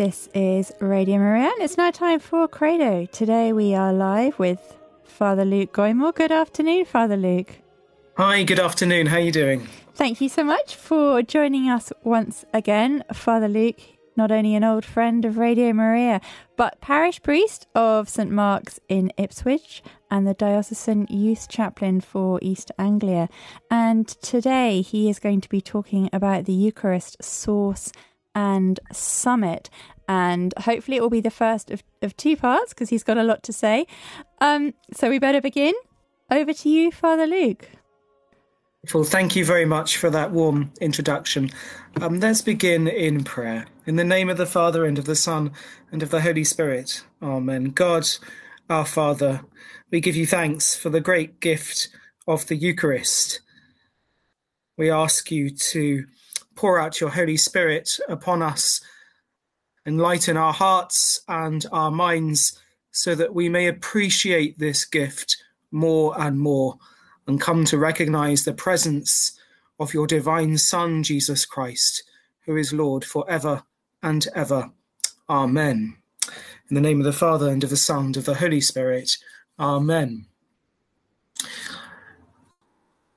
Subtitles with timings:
[0.00, 3.04] This is Radio Maria, and it's now time for Credo.
[3.04, 6.14] Today we are live with Father Luke Goymour.
[6.14, 7.58] Good afternoon, Father Luke.
[8.16, 9.08] Hi, good afternoon.
[9.08, 9.68] How are you doing?
[9.92, 13.78] Thank you so much for joining us once again, Father Luke.
[14.16, 16.22] Not only an old friend of Radio Maria,
[16.56, 22.72] but parish priest of St Mark's in Ipswich and the diocesan youth chaplain for East
[22.78, 23.28] Anglia.
[23.70, 27.92] And today he is going to be talking about the Eucharist source
[28.34, 29.70] and Summit.
[30.08, 33.22] And hopefully, it will be the first of, of two parts because he's got a
[33.22, 33.86] lot to say.
[34.40, 35.74] Um, so, we better begin.
[36.30, 37.68] Over to you, Father Luke.
[38.94, 41.50] Well, thank you very much for that warm introduction.
[42.00, 43.66] Um, let's begin in prayer.
[43.86, 45.52] In the name of the Father, and of the Son,
[45.92, 47.04] and of the Holy Spirit.
[47.22, 47.64] Amen.
[47.64, 48.08] God,
[48.70, 49.42] our Father,
[49.90, 51.88] we give you thanks for the great gift
[52.26, 53.40] of the Eucharist.
[54.78, 56.06] We ask you to
[56.60, 58.82] pour out your Holy Spirit upon us,
[59.86, 62.60] enlighten our hearts and our minds
[62.90, 66.76] so that we may appreciate this gift more and more
[67.26, 69.38] and come to recognize the presence
[69.78, 72.02] of your divine Son, Jesus Christ,
[72.44, 73.62] who is Lord forever
[74.02, 74.70] and ever.
[75.30, 75.96] Amen.
[76.68, 79.16] In the name of the Father, and of the Son, and of the Holy Spirit.
[79.58, 80.26] Amen.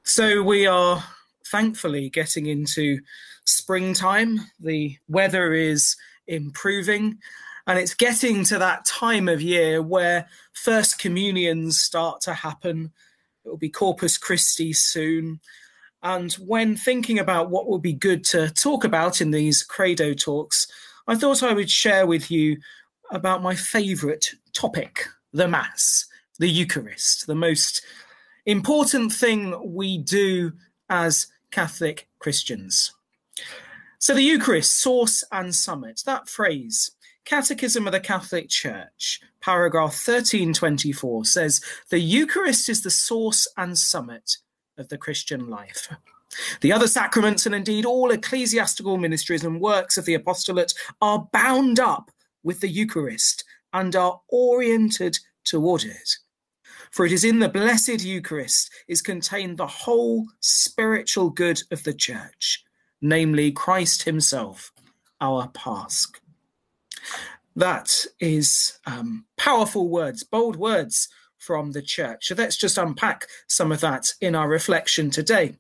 [0.04, 1.04] So we are
[1.46, 3.00] thankfully getting into
[3.46, 4.40] springtime.
[4.60, 5.96] The weather is
[6.28, 7.20] improving,
[7.68, 12.92] and it's getting to that time of year where first communions start to happen.
[13.46, 15.40] It will be Corpus Christi soon.
[16.02, 20.68] And when thinking about what would be good to talk about in these Credo talks,
[21.08, 22.58] I thought I would share with you
[23.12, 26.06] about my favourite topic the Mass,
[26.40, 27.86] the Eucharist, the most
[28.46, 30.54] important thing we do
[30.90, 32.94] as Catholic Christians.
[34.04, 36.92] So the Eucharist, source and summit, that phrase,
[37.24, 44.40] Catechism of the Catholic Church, paragraph 1324, says the Eucharist is the source and summit
[44.78, 45.88] of the Christian life.
[46.60, 51.80] The other sacraments and indeed all ecclesiastical ministries and works of the apostolate are bound
[51.80, 52.12] up
[52.44, 56.18] with the Eucharist and are oriented toward it.
[56.92, 61.94] For it is in the blessed Eucharist is contained the whole spiritual good of the
[61.94, 62.66] church
[63.04, 64.72] namely Christ Himself,
[65.22, 66.08] our Pasch.
[67.56, 72.28] That is um, powerful words, bold words from the church.
[72.28, 75.58] So let's just unpack some of that in our reflection today.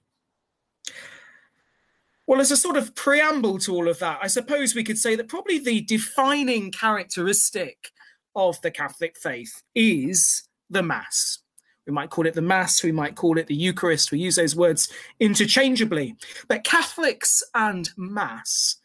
[2.26, 5.16] Well, as a sort of preamble to all of that, I suppose we could say
[5.16, 7.92] that probably the defining characteristic
[8.36, 11.40] of the Catholic faith is the Mass.
[11.86, 14.12] We might call it the Mass, we might call it the Eucharist.
[14.12, 14.90] We use those words
[15.20, 16.16] interchangeably.
[16.48, 18.78] But Catholics and Mass,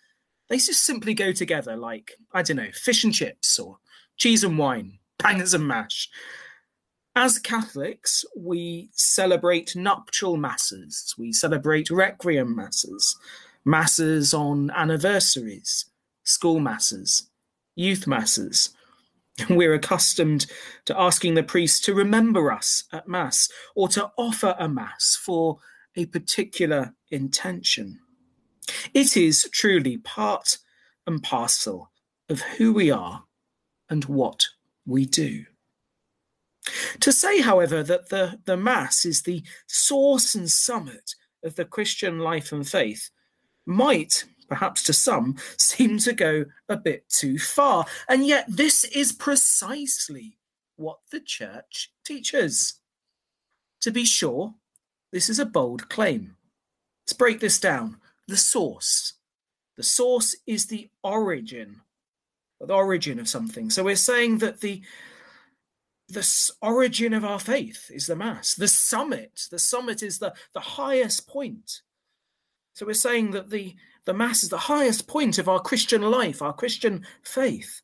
[0.48, 3.78] they just simply go together like, I don't know, fish and chips or
[4.16, 6.08] cheese and wine, bangers and mash.
[7.14, 13.16] As Catholics, we celebrate nuptial masses, we celebrate requiem masses,
[13.64, 15.86] masses on anniversaries,
[16.22, 17.28] school masses,
[17.74, 18.70] youth masses,
[19.50, 20.46] We're accustomed
[20.86, 25.58] to asking the priest to remember us at Mass or to offer a Mass for
[25.96, 28.00] a particular intention.
[28.94, 30.58] It is truly part
[31.06, 31.90] and parcel
[32.28, 33.24] of who we are
[33.88, 34.44] and what
[34.86, 35.44] we do.
[37.00, 42.18] To say, however, that the, the Mass is the source and summit of the Christian
[42.18, 43.10] life and faith
[43.64, 47.86] might perhaps to some, seem to go a bit too far.
[48.08, 50.38] And yet, this is precisely
[50.76, 52.74] what the church teaches.
[53.80, 54.54] to be sure,
[55.12, 56.36] this is a bold claim.
[57.04, 57.98] Let's break this down.
[58.26, 59.14] The source.
[59.76, 61.80] The source is the origin,
[62.60, 63.70] the origin of something.
[63.70, 64.82] So we're saying that the
[66.08, 66.26] the
[66.62, 68.54] origin of our faith is the mass.
[68.54, 71.82] The summit, the summit is the, the highest point.
[72.72, 73.76] So we're saying that the,
[74.08, 77.82] the mass is the highest point of our Christian life, our Christian faith.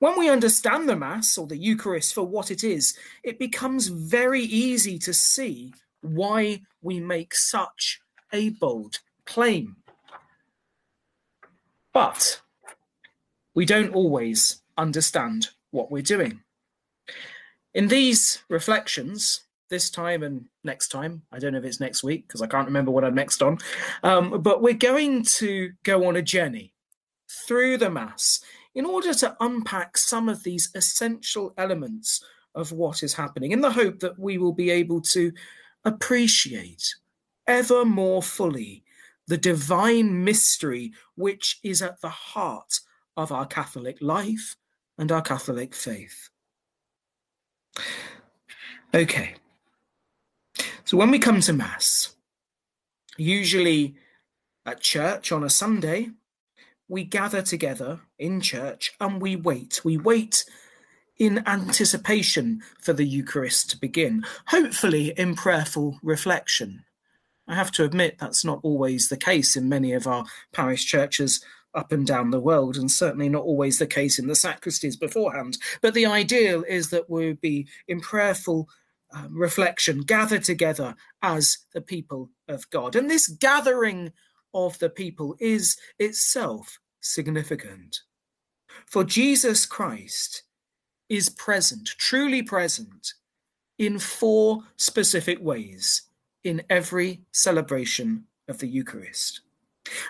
[0.00, 4.42] When we understand the Mass or the Eucharist for what it is, it becomes very
[4.42, 8.00] easy to see why we make such
[8.32, 9.76] a bold claim.
[11.92, 12.40] But
[13.54, 16.40] we don't always understand what we're doing.
[17.74, 22.26] In these reflections, this time and next time, I don't know if it's next week
[22.26, 23.58] because I can't remember what I'm next on,
[24.02, 26.72] um, but we're going to go on a journey
[27.46, 28.40] through the Mass
[28.74, 32.22] in order to unpack some of these essential elements
[32.54, 35.32] of what is happening in the hope that we will be able to
[35.84, 36.94] appreciate
[37.46, 38.82] ever more fully
[39.26, 42.80] the divine mystery which is at the heart
[43.16, 44.56] of our Catholic life
[44.96, 46.30] and our Catholic faith.
[48.94, 49.34] Okay,
[50.88, 52.14] so when we come to Mass,
[53.18, 53.96] usually
[54.64, 56.08] at church on a Sunday,
[56.88, 59.82] we gather together in church and we wait.
[59.84, 60.46] We wait
[61.18, 66.84] in anticipation for the Eucharist to begin, hopefully in prayerful reflection.
[67.46, 70.24] I have to admit that's not always the case in many of our
[70.54, 71.44] parish churches
[71.74, 75.58] up and down the world, and certainly not always the case in the sacristies beforehand.
[75.82, 78.70] But the ideal is that we be in prayerful
[79.12, 82.96] um, reflection, gather together as the people of God.
[82.96, 84.12] And this gathering
[84.54, 88.00] of the people is itself significant.
[88.86, 90.42] For Jesus Christ
[91.08, 93.14] is present, truly present,
[93.78, 96.02] in four specific ways
[96.44, 99.42] in every celebration of the Eucharist.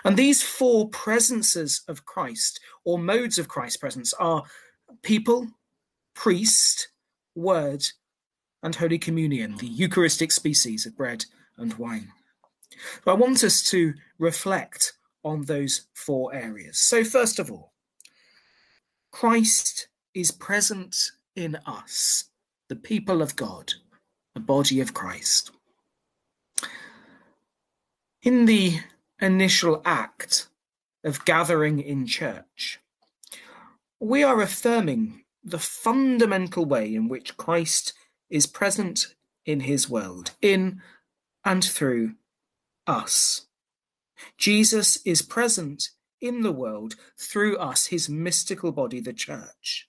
[0.03, 4.43] And these four presences of Christ, or modes of Christ's presence, are
[5.03, 5.47] people,
[6.15, 6.89] priest,
[7.35, 7.85] word,
[8.61, 11.25] and Holy Communion, the Eucharistic species of bread
[11.57, 12.09] and wine.
[13.03, 16.79] So I want us to reflect on those four areas.
[16.79, 17.73] So, first of all,
[19.11, 20.95] Christ is present
[21.35, 22.25] in us,
[22.67, 23.73] the people of God,
[24.33, 25.51] the body of Christ.
[28.21, 28.79] In the
[29.21, 30.47] initial act
[31.03, 32.79] of gathering in church,
[33.99, 37.93] we are affirming the fundamental way in which Christ
[38.29, 39.15] is present
[39.45, 40.81] in his world, in
[41.45, 42.15] and through
[42.85, 43.47] us.
[44.37, 45.89] Jesus is present
[46.21, 49.87] in the world through us, his mystical body, the church.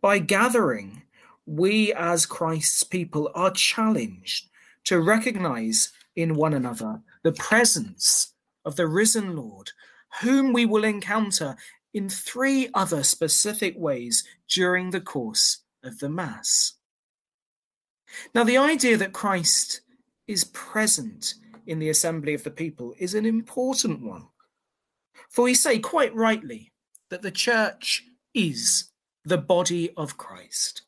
[0.00, 1.02] By gathering,
[1.46, 4.48] we as Christ's people are challenged
[4.84, 8.32] to recognize in one another the presence
[8.64, 9.70] of the risen Lord,
[10.22, 11.56] whom we will encounter
[11.94, 16.74] in three other specific ways during the course of the Mass.
[18.34, 19.80] Now, the idea that Christ
[20.26, 21.34] is present
[21.66, 24.26] in the assembly of the people is an important one.
[25.30, 26.72] For we say quite rightly
[27.10, 28.04] that the church
[28.34, 28.90] is
[29.24, 30.82] the body of Christ.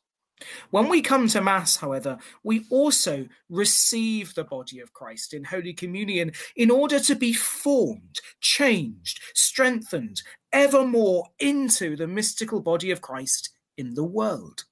[0.69, 5.73] When we come to Mass, however, we also receive the body of Christ in Holy
[5.73, 10.21] Communion in order to be formed, changed, strengthened
[10.53, 14.63] evermore into the mystical body of Christ in the world.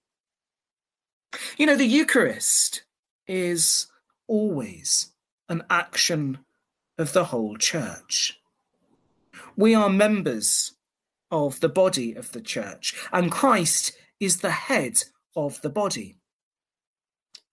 [1.58, 2.84] You know, the Eucharist
[3.28, 3.88] is
[4.28, 5.12] always
[5.50, 6.40] an action
[6.98, 8.40] of the whole church.
[9.56, 10.74] We are members
[11.32, 15.04] of the body of the church, and Christ is the head
[15.36, 16.18] of the body.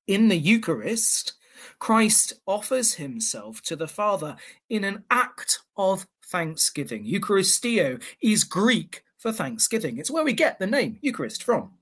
[0.07, 1.35] In the Eucharist,
[1.79, 4.37] Christ offers himself to the Father
[4.69, 7.05] in an act of thanksgiving.
[7.05, 9.99] Eucharistio is Greek for thanksgiving.
[9.99, 11.73] It's where we get the name Eucharist from.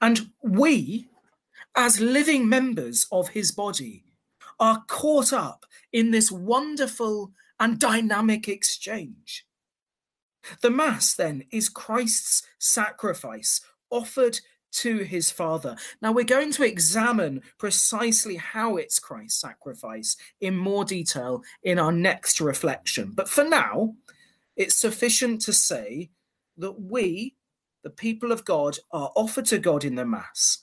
[0.00, 1.08] And we,
[1.76, 4.04] as living members of his body,
[4.60, 9.46] are caught up in this wonderful and dynamic exchange.
[10.62, 13.60] The Mass, then, is Christ's sacrifice
[13.90, 15.76] offered to his Father.
[16.02, 21.92] Now, we're going to examine precisely how it's Christ's sacrifice in more detail in our
[21.92, 23.12] next reflection.
[23.14, 23.94] But for now,
[24.56, 26.10] it's sufficient to say
[26.58, 27.36] that we,
[27.82, 30.58] the people of God, are offered to God in the Mass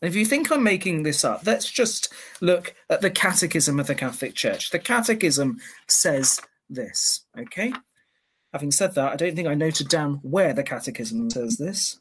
[0.00, 3.94] if you think I'm making this up, let's just look at the Catechism of the
[3.94, 4.70] Catholic Church.
[4.70, 6.40] The Catechism says
[6.70, 7.72] this, okay?
[8.52, 11.98] Having said that, I don't think I noted down where the Catechism says this,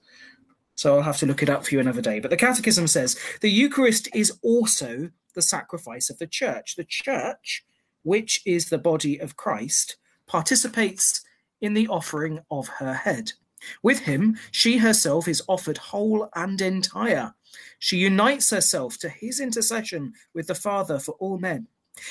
[0.76, 2.20] so I'll have to look it up for you another day.
[2.20, 6.76] But the Catechism says the Eucharist is also the sacrifice of the church.
[6.76, 7.66] The church,
[8.04, 11.24] which is the body of Christ, participates
[11.62, 13.34] in the offering of her head.
[13.82, 17.34] With him, she herself is offered whole and entire.
[17.80, 21.68] She unites herself to his intercession with the Father for all men.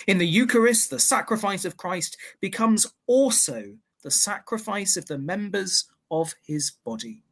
[0.07, 6.35] In the Eucharist, the sacrifice of Christ becomes also the sacrifice of the members of
[6.45, 7.23] his body.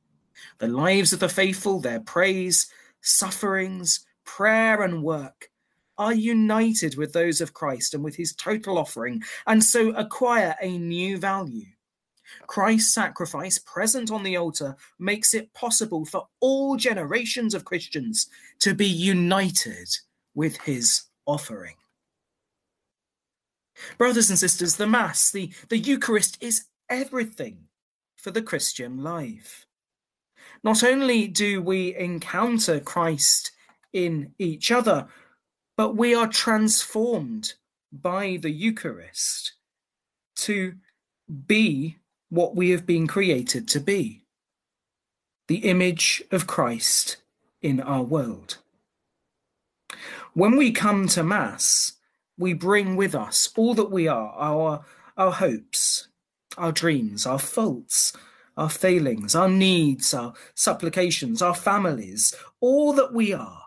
[0.59, 2.67] The lives of the faithful, their praise,
[3.01, 5.51] sufferings, prayer, and work
[5.97, 10.79] are united with those of Christ and with his total offering, and so acquire a
[10.79, 11.67] new value.
[12.47, 18.29] Christ's sacrifice present on the altar makes it possible for all generations of Christians
[18.61, 19.89] to be united
[20.35, 21.77] with his offering.
[23.99, 27.59] Brothers and sisters, the Mass, the, the Eucharist is everything
[28.17, 29.67] for the Christian life.
[30.63, 33.53] Not only do we encounter Christ
[33.93, 35.09] in each other,
[35.77, 37.55] but we are transformed
[37.93, 39.55] by the Eucharist
[40.37, 40.75] to
[41.47, 41.97] be
[42.35, 44.25] what we have been created to be
[45.47, 47.19] the image of Christ
[47.63, 48.59] in our world.
[50.33, 51.93] When we come to Mass,
[52.37, 54.85] we bring with us all that we are our,
[55.17, 56.09] our hopes,
[56.59, 58.13] our dreams, our faults,
[58.57, 63.63] our failings, our needs, our supplications, our families, all that we are.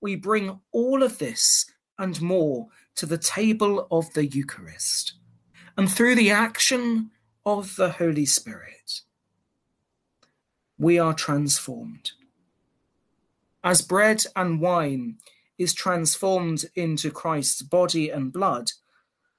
[0.00, 1.66] We bring all of this
[1.98, 5.14] and more to the table of the Eucharist.
[5.76, 7.10] And through the action
[7.48, 9.00] of the Holy Spirit,
[10.76, 12.12] we are transformed.
[13.64, 15.16] As bread and wine
[15.56, 18.72] is transformed into Christ's body and blood,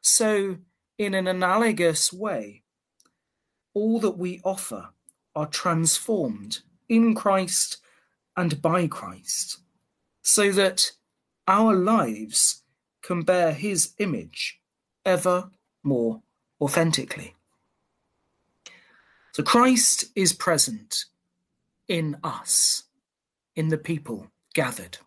[0.02, 0.58] so
[0.98, 2.64] in an analogous way,
[3.76, 4.90] all that we offer
[5.36, 7.78] are transformed in Christ
[8.36, 9.60] and by Christ,
[10.24, 10.94] so that
[11.48, 12.64] our lives
[13.04, 14.60] can bear his image
[15.06, 15.52] ever
[15.84, 16.24] more
[16.60, 17.36] authentically.
[19.40, 21.06] So Christ is present
[21.88, 22.84] in us,
[23.56, 24.98] in the people gathered.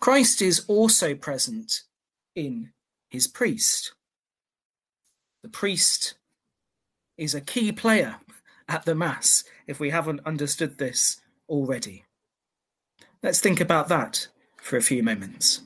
[0.00, 1.82] Christ is also present
[2.34, 2.72] in
[3.10, 3.94] his priest.
[5.44, 6.14] The priest
[7.16, 8.16] is a key player
[8.68, 12.06] at the Mass if we haven't understood this already.
[13.22, 15.62] Let's think about that for a few moments.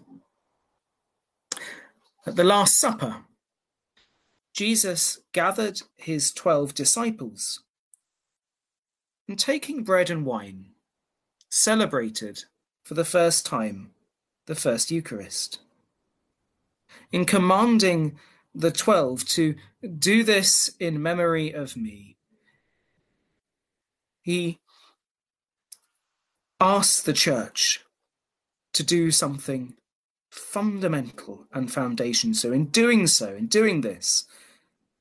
[2.26, 3.25] At the Last Supper,
[4.52, 7.62] Jesus gathered his twelve disciples
[9.28, 10.66] and taking bread and wine,
[11.49, 12.44] celebrated
[12.82, 13.90] for the first time
[14.47, 15.61] the first Eucharist.
[17.11, 18.18] In commanding
[18.54, 19.54] the twelve to
[19.99, 22.16] do this in memory of me,
[24.21, 24.59] he
[26.61, 27.80] asked the church
[28.73, 29.75] to do something
[30.30, 32.35] fundamental and foundation.
[32.35, 34.26] So, in doing so, in doing this,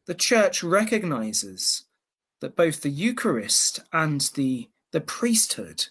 [0.08, 1.86] the church recognizes
[2.40, 5.88] that both the Eucharist and the, the priesthood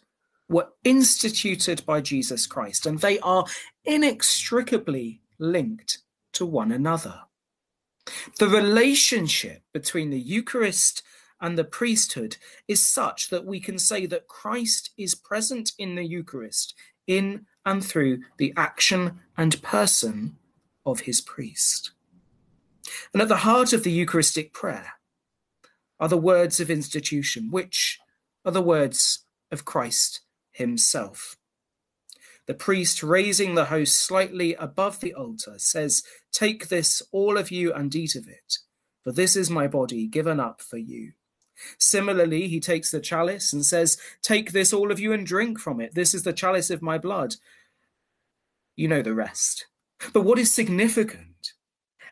[0.49, 3.47] were instituted by Jesus Christ, and they are
[3.85, 5.99] inextricably linked
[6.33, 7.21] to one another.
[8.38, 11.02] The relationship between the Eucharist
[11.40, 12.37] and the priesthood
[12.67, 16.75] is such that we can say that Christ is present in the Eucharist
[17.07, 20.37] in and through the action and person
[20.85, 21.93] of his priest.
[23.12, 24.94] And at the heart of the Eucharistic prayer
[25.99, 27.99] are the words of institution, which
[28.44, 30.20] are the words of Christ
[30.52, 31.37] himself.
[32.47, 37.73] The priest, raising the host slightly above the altar, says, Take this, all of you,
[37.73, 38.59] and eat of it,
[39.04, 41.12] for this is my body given up for you.
[41.78, 45.80] Similarly, he takes the chalice and says, Take this, all of you, and drink from
[45.80, 45.94] it.
[45.94, 47.37] This is the chalice of my blood.
[48.75, 49.66] You know the rest.
[50.12, 51.30] But what is significant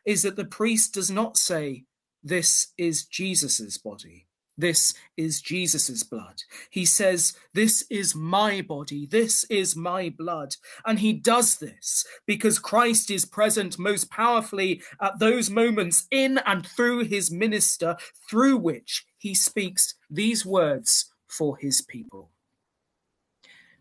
[0.08, 1.84] is that the priest does not say,
[2.24, 4.26] This is Jesus's body.
[4.56, 6.42] This is Jesus's blood.
[6.70, 9.04] He says, This is my body.
[9.04, 10.54] This is my blood.
[10.86, 16.66] And he does this because Christ is present most powerfully at those moments in and
[16.66, 17.94] through his minister,
[18.30, 22.30] through which he speaks these words for his people.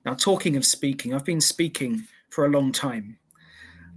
[0.04, 3.18] Now, talking of speaking, I've been speaking for a long time.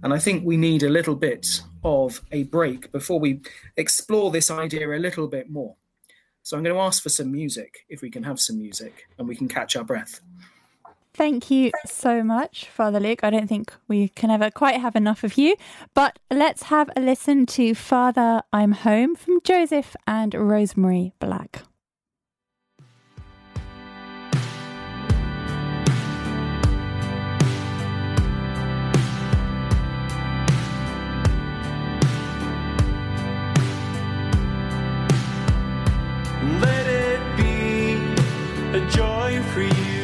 [0.03, 3.41] And I think we need a little bit of a break before we
[3.77, 5.75] explore this idea a little bit more.
[6.43, 9.27] So I'm going to ask for some music, if we can have some music, and
[9.27, 10.21] we can catch our breath.
[11.13, 13.23] Thank you so much, Father Luke.
[13.23, 15.55] I don't think we can ever quite have enough of you,
[15.93, 21.63] but let's have a listen to Father I'm Home from Joseph and Rosemary Black.
[39.51, 40.00] free you.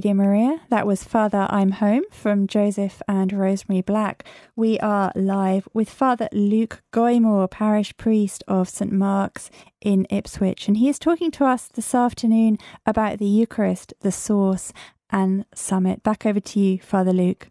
[0.00, 0.60] Radio Maria.
[0.70, 4.24] That was Father I'm Home from Joseph and Rosemary Black.
[4.56, 9.50] We are live with Father Luke Goymour, parish priest of St Mark's
[9.82, 14.72] in Ipswich, and he is talking to us this afternoon about the Eucharist, the source,
[15.10, 16.02] and summit.
[16.02, 17.50] Back over to you, Father Luke.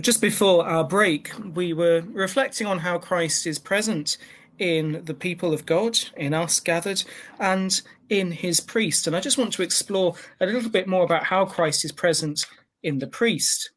[0.00, 4.16] Just before our break, we were reflecting on how Christ is present
[4.58, 7.04] in the people of God, in us gathered,
[7.38, 9.06] and in his priest.
[9.06, 12.44] And I just want to explore a little bit more about how Christ is present
[12.82, 13.70] in the priest.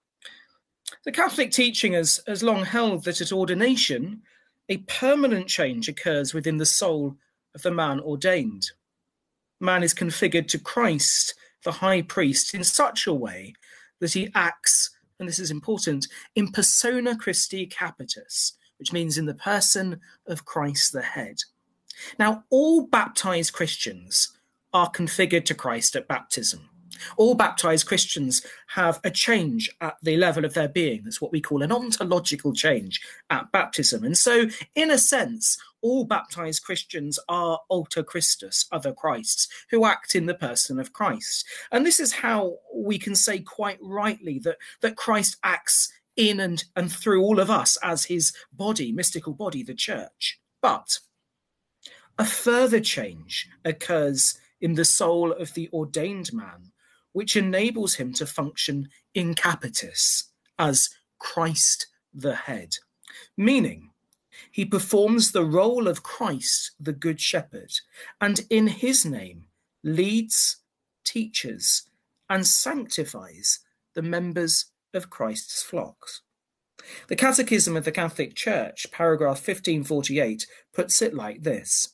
[1.06, 4.24] The Catholic teaching has, has long held that at ordination,
[4.68, 7.18] a permanent change occurs within the soul
[7.54, 8.72] of the man ordained.
[9.60, 13.54] Man is configured to Christ, the high priest, in such a way
[14.00, 19.36] that he acts, and this is important, in persona Christi capitis, which means in the
[19.36, 21.38] person of Christ the head.
[22.20, 24.38] Now, all baptized Christians
[24.74, 26.70] are configured to Christ at baptism.
[27.18, 31.04] All baptized Christians have a change at the level of their being.
[31.04, 34.04] That's what we call an ontological change at baptism.
[34.04, 40.16] And so, in a sense, all baptized Christians are alter Christus, other Christs, who act
[40.16, 41.46] in the person of Christ.
[41.72, 46.64] And this is how we can say quite rightly that, that Christ acts in and,
[46.76, 50.40] and through all of us as his body, mystical body, the church.
[50.62, 51.00] But
[52.18, 56.72] a further change occurs in the soul of the ordained man,
[57.12, 60.26] which enables him to function in capitis
[60.58, 62.76] as Christ the head,
[63.36, 63.90] meaning
[64.52, 67.72] he performs the role of Christ, the Good Shepherd,
[68.22, 69.46] and in his name
[69.84, 70.58] leads,
[71.04, 71.84] teaches,
[72.30, 73.60] and sanctifies
[73.96, 76.22] the members of Christ's flocks.
[77.08, 81.94] The Catechism of the Catholic Church, paragraph 1548, puts it like this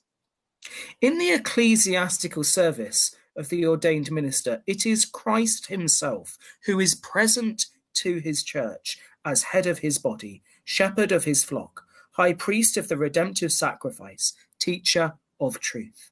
[1.02, 4.62] In the ecclesiastical service, of the ordained minister.
[4.68, 10.44] It is Christ himself who is present to his church as head of his body,
[10.66, 16.12] shepherd of his flock, high priest of the redemptive sacrifice, teacher of truth.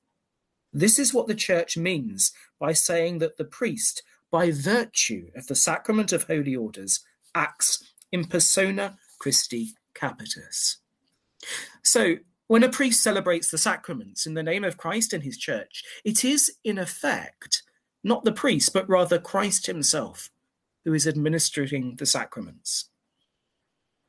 [0.73, 5.55] This is what the church means by saying that the priest, by virtue of the
[5.55, 7.01] sacrament of holy orders,
[7.35, 10.77] acts in persona Christi Capitis.
[11.83, 15.83] So, when a priest celebrates the sacraments in the name of Christ and his church,
[16.05, 17.63] it is in effect
[18.03, 20.29] not the priest, but rather Christ himself
[20.85, 22.89] who is administering the sacraments.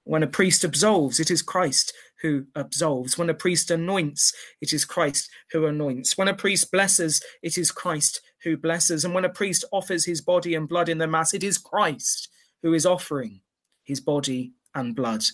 [0.04, 3.18] When a priest absolves, it is Christ who absolves.
[3.18, 6.16] When a priest anoints, it is Christ who anoints.
[6.16, 9.04] When a priest blesses, it is Christ who blesses.
[9.04, 12.28] And when a priest offers his body and blood in the Mass, it is Christ
[12.62, 13.40] who is offering
[13.84, 15.24] his body and blood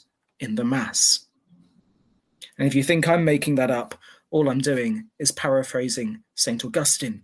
[0.41, 1.24] in the Mass.
[2.59, 3.95] And if you think I'm making that up,
[4.31, 6.65] all I'm doing is paraphrasing St.
[6.65, 7.23] Augustine.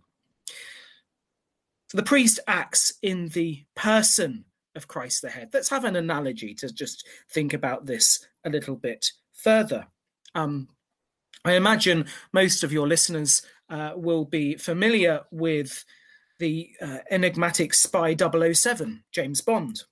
[1.89, 4.45] So the priest acts in the person
[4.77, 5.51] of Christ the head.
[5.53, 9.87] Let's have an analogy to just think about this a little bit further.
[10.35, 10.69] Um,
[11.45, 15.85] I imagine most of your listeners uh, will be familiar with
[16.39, 19.83] the uh, enigmatic spy 007, James Bond.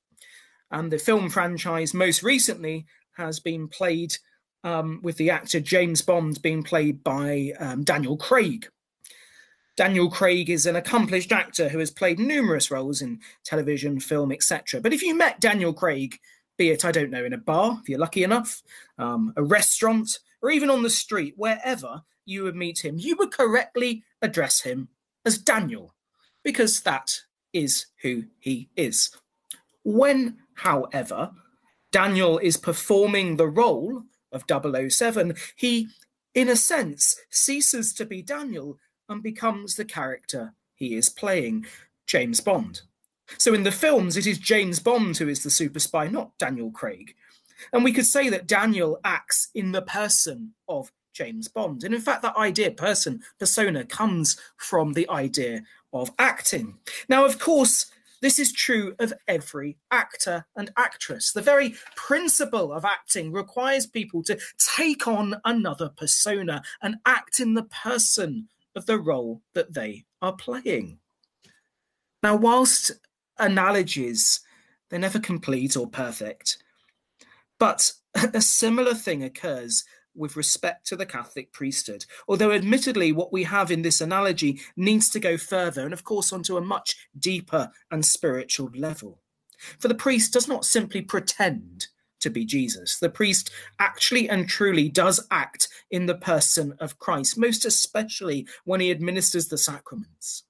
[0.70, 2.86] And the film franchise most recently
[3.16, 4.16] has been played
[4.64, 8.68] um, with the actor James Bond being played by um, Daniel Craig.
[9.76, 14.80] Daniel Craig is an accomplished actor who has played numerous roles in television, film, etc.
[14.80, 16.18] But if you met Daniel Craig,
[16.56, 18.62] be it, I don't know, in a bar, if you're lucky enough,
[18.98, 23.30] um, a restaurant, or even on the street, wherever you would meet him, you would
[23.30, 24.88] correctly address him
[25.24, 25.94] as Daniel,
[26.42, 27.20] because that
[27.52, 29.10] is who he is.
[29.84, 31.30] When, however,
[31.92, 35.88] Daniel is performing the role of 007, he,
[36.34, 41.66] in a sense, ceases to be Daniel and becomes the character he is playing,
[42.06, 42.82] James Bond.
[43.36, 46.70] So in the films, it is James Bond who is the super spy, not Daniel
[46.70, 47.14] Craig.
[47.72, 51.84] And we could say that Daniel acts in the person of James Bond.
[51.84, 55.62] And in fact, that idea, person, persona, comes from the idea
[55.92, 56.78] of acting.
[57.08, 57.86] Now, of course,
[58.20, 61.32] this is true of every actor and actress.
[61.32, 64.38] The very principle of acting requires people to
[64.76, 70.34] take on another persona and act in the person of the role that they are
[70.34, 70.98] playing.
[72.22, 72.92] Now, whilst
[73.38, 74.40] analogies,
[74.88, 76.58] they're never complete or perfect,
[77.58, 77.92] but
[78.34, 79.84] a similar thing occurs
[80.18, 82.04] with respect to the Catholic priesthood.
[82.26, 86.32] Although, admittedly, what we have in this analogy needs to go further and, of course,
[86.32, 89.20] onto a much deeper and spiritual level.
[89.78, 91.88] For the priest does not simply pretend
[92.20, 92.98] to be Jesus.
[92.98, 98.80] The priest actually and truly does act in the person of Christ, most especially when
[98.80, 100.44] he administers the sacraments.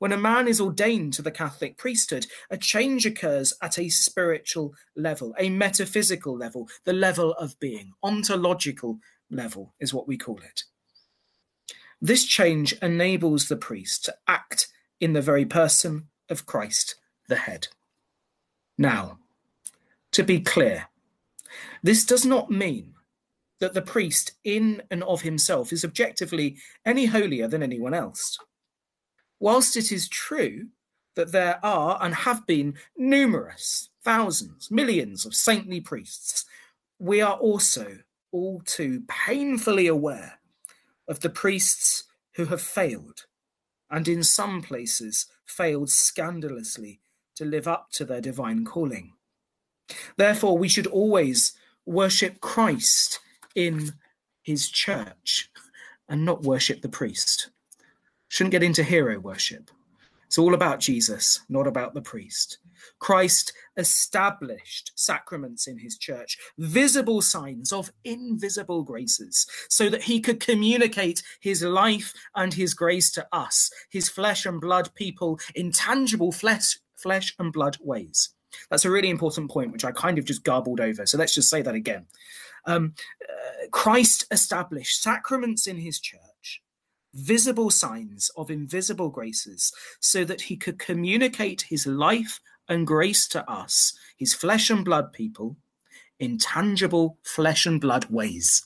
[0.00, 4.74] When a man is ordained to the Catholic priesthood, a change occurs at a spiritual
[4.96, 8.98] level, a metaphysical level, the level of being, ontological
[9.30, 10.64] level is what we call it.
[12.00, 14.68] This change enables the priest to act
[15.00, 16.94] in the very person of Christ,
[17.28, 17.68] the head.
[18.78, 19.18] Now,
[20.12, 20.88] to be clear,
[21.82, 22.94] this does not mean
[23.58, 28.38] that the priest, in and of himself, is objectively any holier than anyone else.
[29.40, 30.68] Whilst it is true
[31.16, 36.44] that there are and have been numerous, thousands, millions of saintly priests,
[36.98, 37.98] we are also
[38.30, 40.38] all too painfully aware
[41.08, 43.26] of the priests who have failed,
[43.90, 47.00] and in some places failed scandalously
[47.34, 49.14] to live up to their divine calling.
[50.16, 51.54] Therefore, we should always
[51.86, 53.18] worship Christ
[53.54, 53.94] in
[54.42, 55.50] his church
[56.08, 57.50] and not worship the priest.
[58.30, 59.72] Shouldn't get into hero worship.
[60.26, 62.58] It's all about Jesus, not about the priest.
[63.00, 70.38] Christ established sacraments in his church, visible signs of invisible graces, so that he could
[70.38, 76.30] communicate his life and his grace to us, his flesh and blood people, in tangible
[76.30, 78.28] flesh, flesh and blood ways.
[78.70, 81.04] That's a really important point, which I kind of just garbled over.
[81.04, 82.06] So let's just say that again.
[82.66, 82.94] Um,
[83.28, 86.20] uh, Christ established sacraments in his church,
[87.14, 93.48] visible signs of invisible graces, so that he could communicate his life and grace to
[93.50, 95.56] us, his flesh and blood people,
[96.18, 98.62] in tangible flesh and blood ways.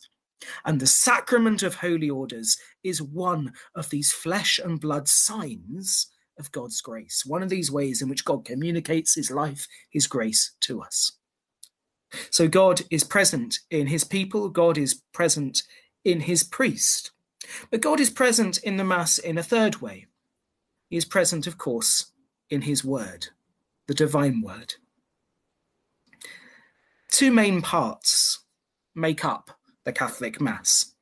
[0.64, 6.52] And the sacrament of holy orders is one of these flesh and blood signs of
[6.52, 10.82] God's grace, one of these ways in which God communicates his life, his grace to
[10.82, 11.12] us.
[12.30, 15.62] So God is present in his people, God is present
[16.04, 17.12] in his priest.
[17.70, 20.06] But God is present in the Mass in a third way.
[20.88, 22.12] He is present, of course,
[22.50, 23.28] in his word,
[23.86, 24.74] the divine word.
[27.10, 28.40] Two main parts
[28.94, 30.94] make up the Catholic Mass.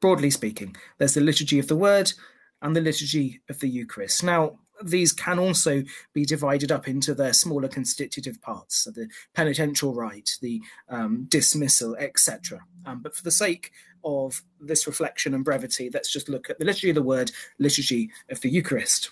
[0.00, 2.12] Broadly speaking, there's the liturgy of the word
[2.60, 4.22] and the liturgy of the Eucharist.
[4.22, 9.94] Now, these can also be divided up into their smaller constitutive parts, so the penitential
[9.94, 12.60] rite, the um, dismissal, etc.
[12.84, 13.72] Um, but for the sake
[14.04, 18.10] of this reflection and brevity, let's just look at the liturgy of the word, liturgy
[18.30, 19.10] of the Eucharist.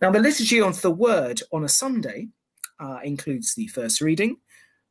[0.00, 2.28] Now, the liturgy of the word on a Sunday
[2.78, 4.36] uh, includes the first reading,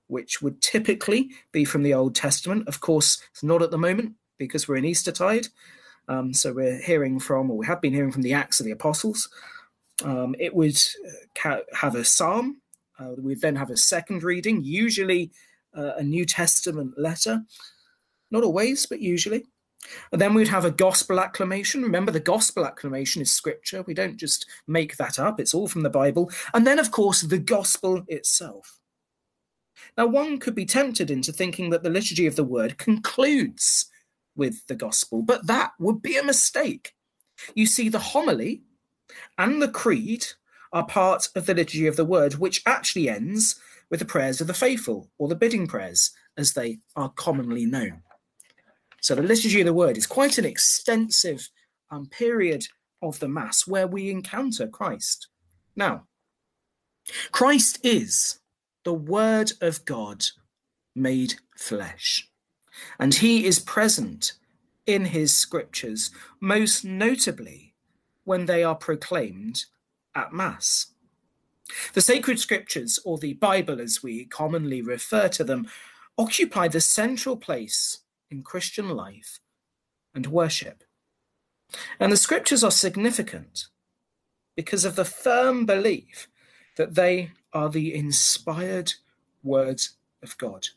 [0.08, 2.68] which would typically be from the Old Testament.
[2.68, 5.48] Of course, it's not at the moment because we're in Eastertide.
[6.10, 8.72] Um, so we're hearing from, or we have been hearing from the Acts of the
[8.72, 9.30] Apostles.
[10.04, 12.62] Um, it would uh, ca- have a psalm.
[13.00, 15.32] Uh, we'd then have a second reading, usually
[15.76, 17.44] uh, a New Testament letter.
[18.32, 19.46] Not always, but usually.
[20.12, 21.84] And then we'd have a gospel acclamation.
[21.84, 23.84] Remember, the gospel acclamation is scripture.
[23.84, 26.32] We don't just make that up, it's all from the Bible.
[26.54, 28.80] And then, of course, the gospel itself.
[29.98, 33.90] Now, one could be tempted into thinking that the liturgy of the word concludes
[34.36, 36.94] with the gospel, but that would be a mistake.
[37.56, 38.62] You see, the homily
[39.38, 40.26] and the creed
[40.74, 44.48] are part of the liturgy of the word, which actually ends with the prayers of
[44.48, 48.02] the faithful, or the bidding prayers, as they are commonly known.
[49.02, 51.50] So the liturgy of the word is quite an extensive
[51.90, 52.66] um, period
[53.02, 55.28] of the Mass where we encounter Christ.
[55.76, 56.08] Now,
[57.32, 58.40] Christ is
[58.84, 60.26] the Word of God
[60.96, 62.28] made flesh,
[63.00, 64.34] and he is present
[64.86, 67.67] in his scriptures, most notably
[68.28, 69.64] when they are proclaimed
[70.14, 70.88] at Mass.
[71.94, 75.68] The sacred scriptures, or the Bible as we commonly refer to them,
[76.18, 79.40] occupy the central place in Christian life
[80.14, 80.84] and worship.
[82.02, 83.68] And the scriptures are significant
[84.58, 86.28] because of the firm belief
[86.76, 88.94] that they are the inspired
[89.42, 90.68] words of God.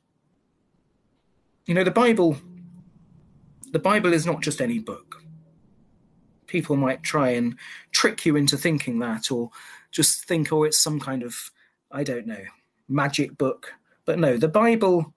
[1.67, 2.37] You know, the Bible,
[3.73, 5.20] the Bible is not just any book.
[6.51, 7.57] People might try and
[7.93, 9.51] trick you into thinking that, or
[9.93, 11.51] just think, oh, it's some kind of,
[11.91, 12.43] I don't know,
[12.89, 13.73] magic book.
[14.05, 15.15] But no, the Bible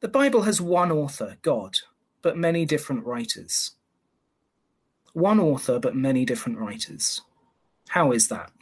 [0.00, 1.78] the Bible has one author, God,
[2.22, 3.72] but many different writers.
[5.14, 7.22] One author, but many different writers.
[7.88, 8.52] How is that?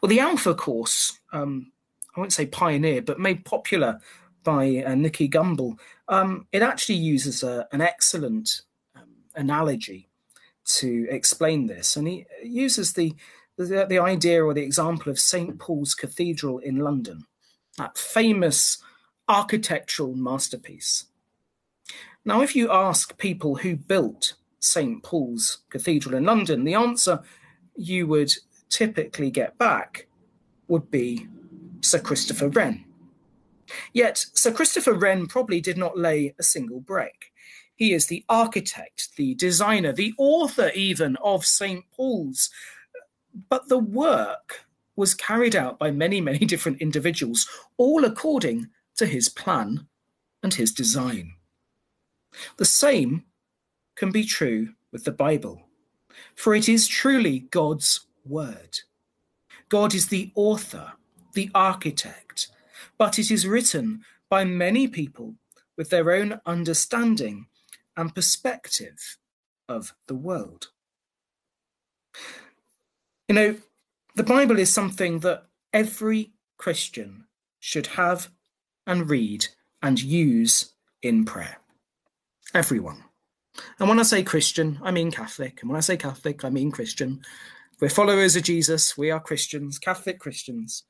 [0.00, 1.72] Well, the Alpha course, um,
[2.14, 4.00] I won't say pioneer but made popular
[4.44, 8.62] by uh, Nicky Gumbel, um, it actually uses a, an excellent
[8.94, 10.07] um, analogy
[10.76, 11.96] to explain this.
[11.96, 13.14] And he uses the,
[13.56, 15.58] the, the idea or the example of St.
[15.58, 17.26] Paul's Cathedral in London,
[17.76, 18.78] that famous
[19.28, 21.06] architectural masterpiece.
[22.24, 25.02] Now, if you ask people who built St.
[25.02, 27.22] Paul's Cathedral in London, the answer
[27.76, 28.32] you would
[28.68, 30.06] typically get back
[30.66, 31.26] would be
[31.80, 32.84] Sir Christopher Wren.
[33.92, 37.32] Yet, Sir Christopher Wren probably did not lay a single brick.
[37.78, 41.84] He is the architect, the designer, the author even of St.
[41.92, 42.50] Paul's.
[43.48, 49.28] But the work was carried out by many, many different individuals, all according to his
[49.28, 49.86] plan
[50.42, 51.34] and his design.
[52.56, 53.22] The same
[53.94, 55.68] can be true with the Bible,
[56.34, 58.80] for it is truly God's word.
[59.68, 60.94] God is the author,
[61.34, 62.48] the architect,
[62.98, 65.36] but it is written by many people
[65.76, 67.46] with their own understanding
[67.98, 69.18] and perspective
[69.68, 70.68] of the world.
[73.28, 73.56] You know,
[74.14, 77.24] the Bible is something that every Christian
[77.60, 78.30] should have
[78.86, 79.46] and read
[79.82, 81.58] and use in prayer.
[82.54, 83.04] Everyone.
[83.78, 85.60] And when I say Christian, I mean Catholic.
[85.60, 87.20] And when I say Catholic, I mean Christian.
[87.80, 88.96] We're followers of Jesus.
[88.96, 90.84] We are Christians, Catholic Christians.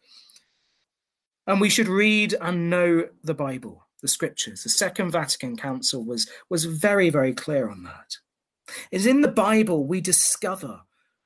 [1.47, 4.63] And we should read and know the Bible, the scriptures.
[4.63, 8.17] The Second Vatican Council was, was very, very clear on that.
[8.91, 10.83] It's in the Bible we discover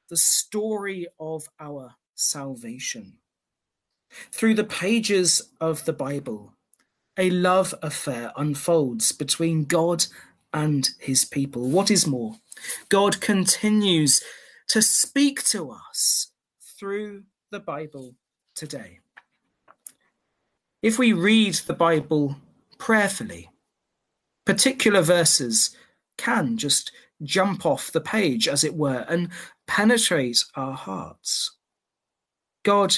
[0.09, 3.15] the story of our salvation.
[4.31, 6.55] Through the pages of the Bible,
[7.17, 10.07] a love affair unfolds between God
[10.53, 11.69] and his people.
[11.69, 12.37] What is more,
[12.89, 14.23] God continues
[14.69, 16.29] to speak to us
[16.79, 18.15] through the Bible
[18.55, 19.01] today.
[20.83, 22.37] If we read the Bible
[22.83, 23.49] prayerfully,
[24.45, 25.71] particular verses
[26.18, 26.90] can just
[27.23, 29.29] jump off the page, as it were, and
[29.68, 31.53] penetrate our hearts.
[32.64, 32.97] God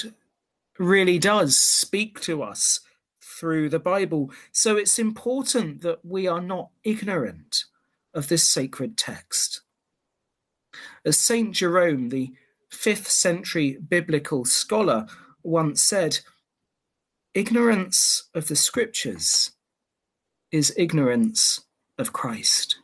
[0.79, 2.79] really does speak to us
[3.21, 4.31] through the Bible.
[4.51, 7.65] So it's important that we are not ignorant
[8.11, 9.61] of this sacred text.
[11.05, 11.51] As St.
[11.51, 12.33] Jerome, the
[12.73, 15.05] 5th century biblical scholar,
[15.43, 16.21] once said,
[17.35, 19.51] ignorance of the scriptures
[20.55, 21.65] is ignorance
[21.97, 22.77] of Christ.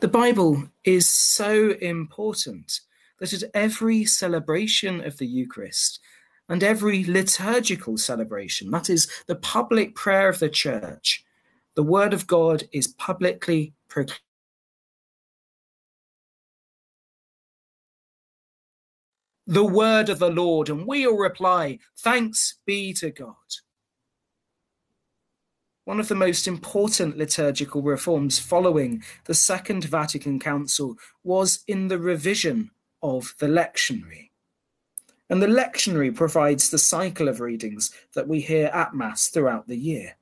[0.00, 2.80] The Bible is so important
[3.20, 6.00] that at every celebration of the Eucharist
[6.48, 11.24] and every liturgical celebration, that is, the public prayer of the Church,
[11.76, 14.20] the Word of God is publicly proclaimed.
[19.46, 23.36] The word of the Lord, and we'll reply, Thanks be to God.
[25.86, 31.98] One of the most important liturgical reforms following the Second Vatican Council was in the
[31.98, 32.72] revision
[33.04, 34.30] of the lectionary.
[35.30, 39.76] And the lectionary provides the cycle of readings that we hear at Mass throughout the
[39.76, 40.16] year.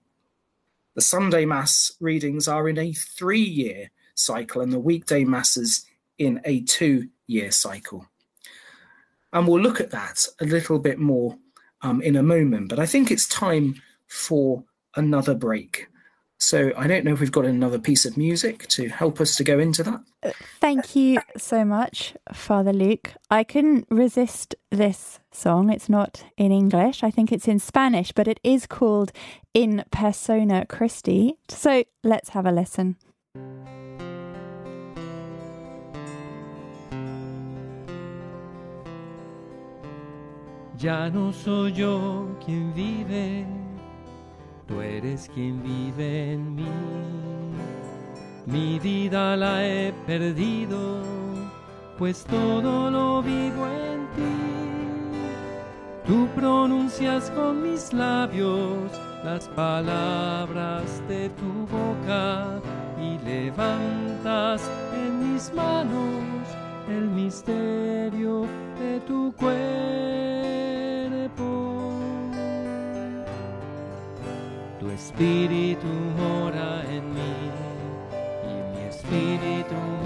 [0.97, 5.87] The Sunday Mass readings are in a three year cycle, and the weekday Masses
[6.19, 8.07] in a two year cycle.
[9.33, 11.39] And we'll look at that a little bit more
[11.81, 14.63] um, in a moment, but I think it's time for
[14.97, 15.89] another break.
[16.39, 19.45] So I don't know if we've got another piece of music to help us to
[19.45, 20.01] go into that.
[20.23, 23.13] Uh, thank you so much, Father Luke.
[23.31, 25.71] I couldn't resist this song.
[25.71, 29.13] It's not in English, I think it's in Spanish, but it is called
[29.55, 31.39] In Persona Christi.
[31.49, 32.97] So let's have a listen.
[40.79, 43.64] Ya no soy yo quien vive
[44.75, 46.67] tú eres quien vive en mí.
[48.47, 51.01] Mi vida la he perdido,
[51.99, 54.23] pues todo lo vivo en ti.
[56.07, 58.91] Tú pronuncias con mis labios
[59.25, 62.61] las palabras de tu boca
[63.01, 64.61] y levantas
[64.95, 66.47] en mis manos
[66.89, 68.47] el misterio
[68.79, 69.65] de tu cuerpo.
[74.95, 77.35] Espíritu mora en mí
[78.51, 80.04] y mi espíritu mora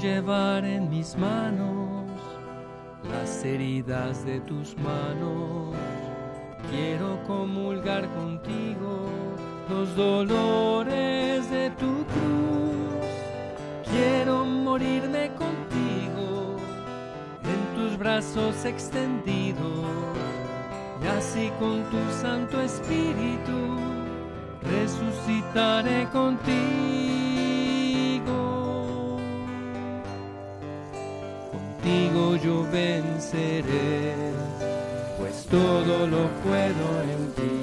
[0.00, 2.06] llevar en mis manos
[3.10, 5.74] las heridas de tus manos.
[6.70, 9.10] Quiero comulgar contigo
[9.68, 13.10] los dolores de tu cruz.
[13.90, 16.56] Quiero morirme contigo
[17.44, 19.84] en tus brazos extendidos.
[21.02, 23.76] Y así con tu Santo Espíritu
[24.62, 27.09] resucitaré contigo.
[31.90, 34.14] Contigo yo venceré,
[35.18, 37.59] pues todo lo puedo en ti.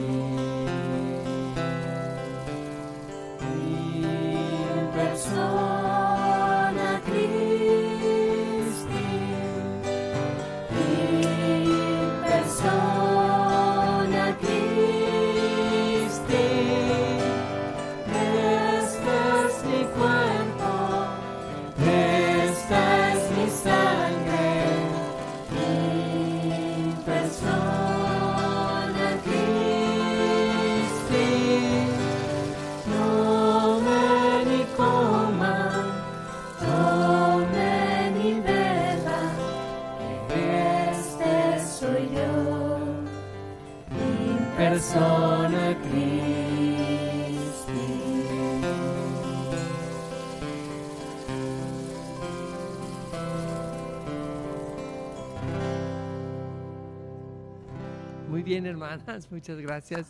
[58.87, 60.07] Hermanas, muchas gracias.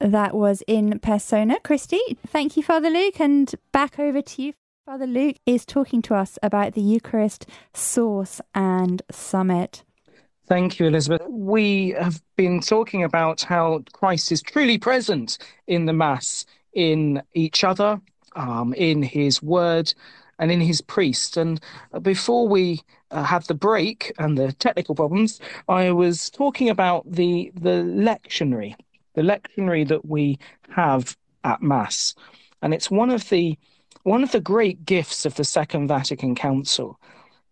[0.00, 1.58] That was in persona.
[1.60, 3.20] Christi, thank you, Father Luke.
[3.20, 4.52] And back over to you.
[4.86, 9.82] Father Luke is talking to us about the Eucharist source and summit.
[10.46, 11.22] Thank you, Elizabeth.
[11.28, 17.64] We have been talking about how Christ is truly present in the Mass, in each
[17.64, 18.00] other,
[18.34, 19.92] um, in his word,
[20.38, 21.36] and in his priest.
[21.36, 21.60] And
[22.00, 27.82] before we uh, the break and the technical problems, I was talking about the the
[27.82, 28.74] lectionary,
[29.14, 30.38] the lectionary that we
[30.70, 32.14] have at Mass,
[32.62, 33.58] and it's one of the
[34.02, 36.98] one of the great gifts of the Second Vatican Council.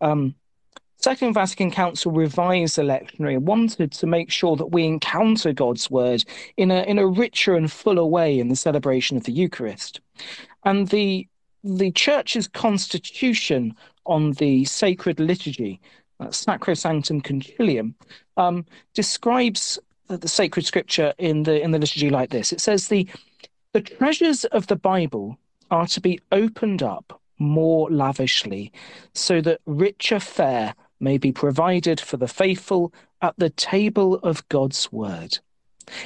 [0.00, 0.34] Um,
[0.98, 5.90] Second Vatican Council revised the lectionary and wanted to make sure that we encounter God's
[5.90, 6.24] word
[6.56, 10.00] in a in a richer and fuller way in the celebration of the Eucharist.
[10.64, 11.28] And the
[11.62, 13.74] the Church's constitution
[14.06, 15.80] on the sacred liturgy,
[16.20, 17.94] uh, Sacrosanctum Concilium,
[18.36, 19.78] um, describes
[20.08, 22.52] the, the sacred scripture in the in the liturgy like this.
[22.52, 23.08] It says the
[23.72, 25.38] the treasures of the Bible
[25.70, 28.72] are to be opened up more lavishly,
[29.12, 34.90] so that richer fare may be provided for the faithful at the table of God's
[34.90, 35.38] word.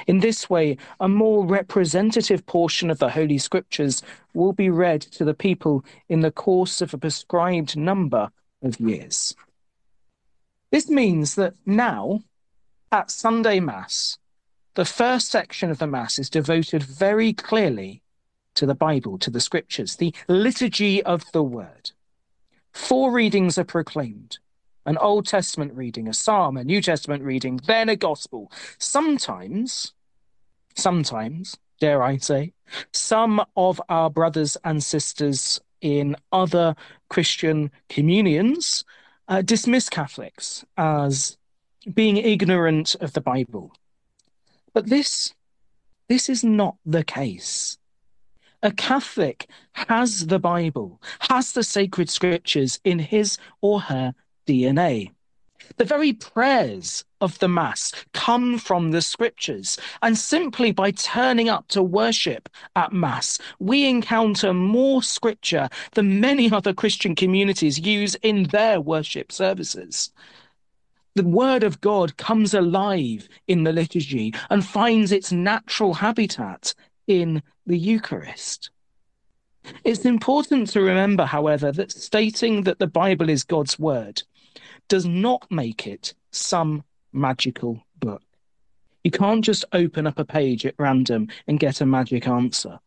[0.06, 4.02] In this way, a more representative portion of the Holy Scriptures
[4.34, 8.30] will be read to the people in the course of a prescribed number
[8.62, 9.34] of years.
[10.70, 12.20] This means that now,
[12.92, 14.18] at Sunday Mass,
[14.74, 18.02] the first section of the Mass is devoted very clearly
[18.54, 21.90] to the Bible, to the Scriptures, the liturgy of the Word.
[22.72, 24.38] Four readings are proclaimed
[24.90, 28.50] an Old Testament reading, a Psalm, a New Testament reading, then a Gospel.
[28.78, 29.92] Sometimes,
[30.74, 32.52] sometimes, dare I say,
[32.92, 36.74] some of our brothers and sisters in other
[37.08, 38.84] Christian communions
[39.28, 41.38] uh, dismiss Catholics as
[41.94, 43.72] being ignorant of the Bible.
[44.74, 45.32] But this,
[46.08, 47.78] this is not the case.
[48.64, 54.14] A Catholic has the Bible, has the sacred scriptures in his or her
[54.50, 55.12] DNA.
[55.76, 61.68] The very prayers of the Mass come from the scriptures, and simply by turning up
[61.68, 68.44] to worship at Mass, we encounter more scripture than many other Christian communities use in
[68.44, 70.10] their worship services.
[71.14, 76.74] The Word of God comes alive in the liturgy and finds its natural habitat
[77.06, 78.70] in the Eucharist.
[79.84, 84.22] It's important to remember, however, that stating that the Bible is God's Word
[84.90, 88.22] does not make it some magical book.
[89.04, 92.80] You can't just open up a page at random and get a magic answer.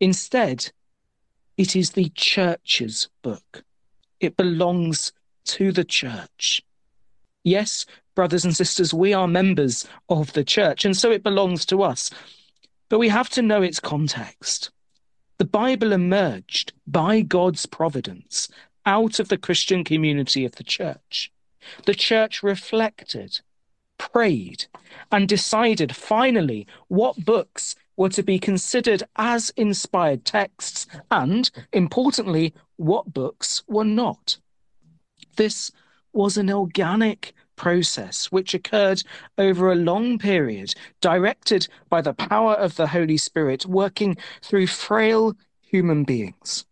[0.00, 0.70] Instead,
[1.58, 3.64] it is the church's book.
[4.20, 5.12] It belongs
[5.46, 6.62] to the church.
[7.42, 11.82] Yes, brothers and sisters, we are members of the church, and so it belongs to
[11.82, 12.10] us.
[12.88, 14.70] But we have to know its context.
[15.38, 18.48] The Bible emerged by God's providence
[18.86, 21.30] out of the Christian community of the church.
[21.84, 23.40] The church reflected,
[23.98, 24.66] prayed,
[25.10, 33.12] and decided finally what books were to be considered as inspired texts and, importantly, what
[33.12, 34.38] books were not.
[35.36, 35.72] This
[36.12, 39.02] was an organic process which occurred
[39.38, 45.34] over a long period, directed by the power of the Holy Spirit, working through frail
[45.62, 46.65] human beings.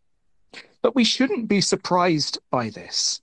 [0.84, 3.22] But we shouldn't be surprised by this,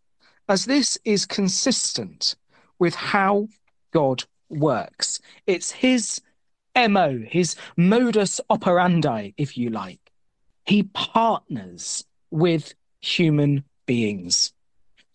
[0.50, 2.36] as this is consistent
[2.80, 3.50] with how
[3.92, 5.20] God works.
[5.46, 6.22] It's his
[6.76, 10.00] MO, his modus operandi, if you like.
[10.66, 14.54] He partners with human beings.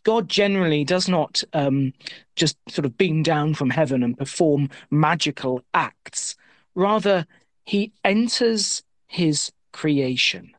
[0.05, 1.95] God generally does not um,
[2.37, 6.37] just sort of beam down from heaven and perform magical acts.
[6.77, 7.27] Rather,
[7.65, 10.53] he enters his creation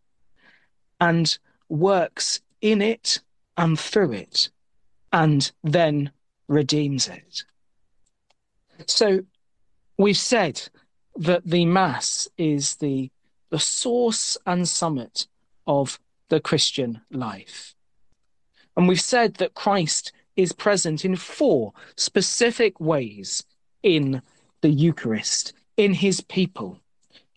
[1.00, 1.38] and
[1.70, 3.20] works in it
[3.56, 4.50] and through it
[5.12, 6.12] and then
[6.48, 7.44] redeems it.
[8.86, 9.22] So
[9.98, 10.62] we've said
[11.16, 13.12] that the Mass is the,
[13.50, 15.28] the source and summit
[15.66, 16.00] of
[16.30, 17.74] the Christian life.
[18.76, 23.44] And we've said that Christ is present in four specific ways
[23.82, 24.22] in
[24.62, 26.80] the Eucharist, in his people.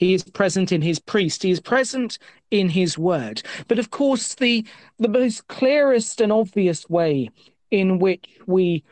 [0.01, 1.43] He is present in his priest.
[1.43, 2.19] He is present
[2.51, 3.43] in his word.
[3.69, 4.65] But of course, the,
[4.99, 7.29] the most clearest and obvious way
[7.71, 8.83] in which we,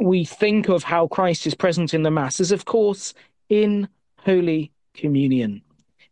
[0.00, 3.14] we think of how Christ is present in the Mass is, of course,
[3.48, 3.88] in
[4.18, 5.62] Holy Communion,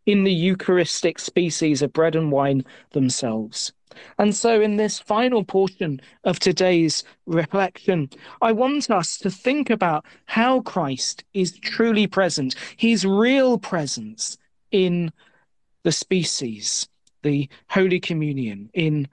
[0.05, 3.73] in the Eucharistic species of bread and wine themselves.
[4.17, 8.09] And so, in this final portion of today's reflection,
[8.41, 14.37] I want us to think about how Christ is truly present, his real presence
[14.71, 15.11] in
[15.83, 16.87] the species,
[17.23, 19.07] the Holy Communion, in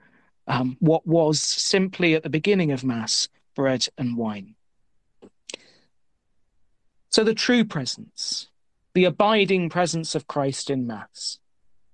[0.47, 4.55] um, what was simply at the beginning of Mass bread and wine.
[7.09, 8.49] So, the true presence,
[8.93, 11.39] the abiding presence of Christ in Mass.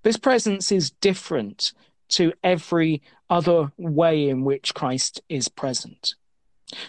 [0.03, 1.73] This presence is different
[2.11, 6.15] to every other way in which Christ is present.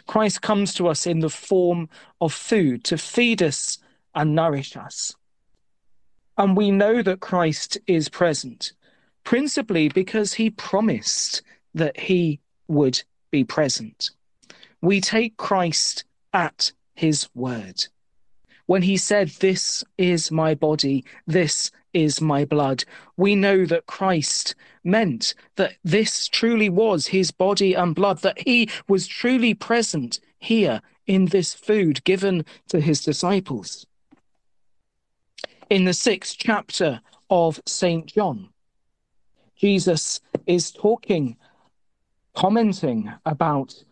[0.06, 1.88] Christ comes to us in the form
[2.20, 3.78] of food to feed us
[4.14, 5.14] and nourish us.
[6.38, 8.72] And we know that Christ is present
[9.24, 11.42] principally because he promised
[11.74, 14.10] that he would be present.
[14.80, 17.86] We take Christ at his word.
[18.72, 22.84] When he said, This is my body, this is my blood.
[23.18, 28.70] We know that Christ meant that this truly was his body and blood, that he
[28.88, 33.86] was truly present here in this food given to his disciples.
[35.68, 38.06] In the sixth chapter of St.
[38.06, 38.48] John,
[39.54, 41.36] Jesus is talking,
[42.34, 43.84] commenting about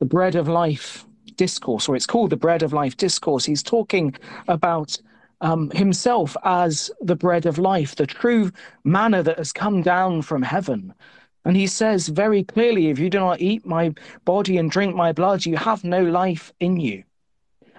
[0.00, 1.06] the bread of life
[1.46, 3.44] discourse, or it's called the bread of life discourse.
[3.44, 4.14] He's talking
[4.46, 4.90] about
[5.40, 8.52] um, himself as the bread of life, the true
[8.84, 10.94] manna that has come down from heaven.
[11.44, 13.92] And he says very clearly, if you do not eat my
[14.24, 17.02] body and drink my blood, you have no life in you.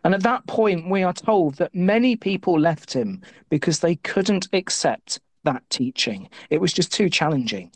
[0.04, 4.50] And at that point, we are told that many people left him because they couldn't
[4.52, 6.30] accept that teaching.
[6.50, 7.72] It was just too challenging.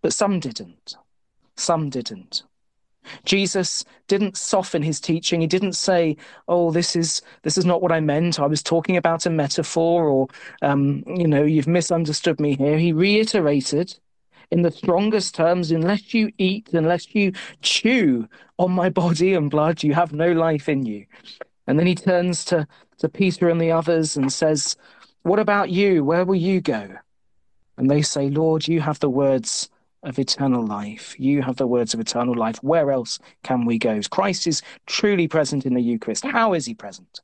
[0.00, 0.96] But some didn't.
[1.56, 2.44] Some didn't.
[3.24, 5.40] Jesus didn't soften his teaching.
[5.40, 6.16] He didn't say,
[6.48, 8.40] "Oh, this is this is not what I meant.
[8.40, 10.28] I was talking about a metaphor," or
[10.62, 13.96] um, you know, "You've misunderstood me here." He reiterated
[14.50, 17.32] in the strongest terms, "Unless you eat, unless you
[17.62, 18.28] chew
[18.58, 21.06] on my body and blood, you have no life in you."
[21.66, 22.66] And then he turns to
[22.98, 24.76] to Peter and the others and says,
[25.22, 26.04] "What about you?
[26.04, 26.96] Where will you go?"
[27.76, 29.68] And they say, "Lord, you have the words."
[30.02, 31.18] Of eternal life.
[31.18, 32.62] You have the words of eternal life.
[32.62, 34.00] Where else can we go?
[34.10, 36.24] Christ is truly present in the Eucharist.
[36.24, 37.20] How is he present?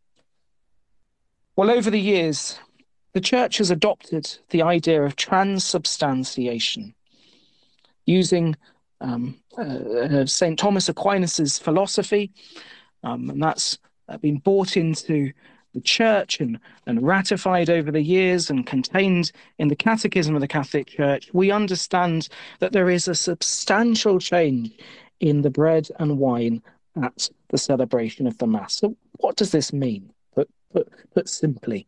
[1.57, 2.59] Well, over the years,
[3.15, 6.95] the church has adopted the idea of transubstantiation
[8.07, 8.57] using
[9.01, 10.59] um, uh, uh, St.
[10.59, 12.33] Thomas Aquinas's philosophy,
[13.03, 13.79] um, and that's
[14.21, 15.33] been brought into
[15.79, 20.49] the church and, and ratified over the years and contained in the catechism of the
[20.49, 24.73] Catholic Church, we understand that there is a substantial change
[25.21, 26.61] in the bread and wine
[27.01, 28.75] at the celebration of the Mass.
[28.75, 30.11] So, what does this mean?
[30.35, 31.87] Put, put, put simply,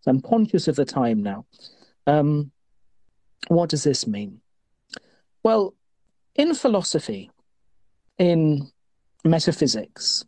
[0.00, 1.44] so I'm conscious of the time now.
[2.06, 2.50] Um,
[3.48, 4.40] what does this mean?
[5.42, 5.74] Well,
[6.34, 7.30] in philosophy,
[8.16, 8.70] in
[9.22, 10.24] metaphysics,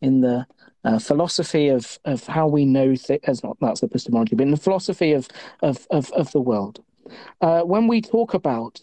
[0.00, 0.46] in the
[0.84, 4.56] uh, philosophy of of how we know th- as not that's epistemology, but in the
[4.56, 5.28] philosophy of
[5.62, 6.82] of of, of the world.
[7.40, 8.80] Uh, when we talk about